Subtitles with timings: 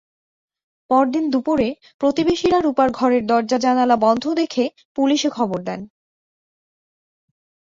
[0.89, 1.67] পরদিন দুপুরে
[1.99, 4.63] প্রতিবেশীরা রুপার ঘরের দরজা-জানালা বন্ধ দেখে
[4.97, 5.81] পুলিশে খবর দেন।